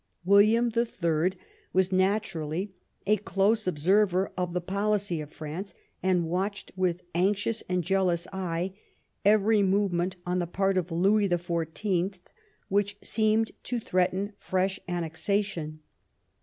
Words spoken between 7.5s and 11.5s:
and jealous eye every movement on the part of Louis the